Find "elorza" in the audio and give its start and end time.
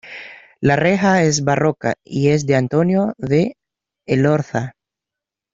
4.07-4.73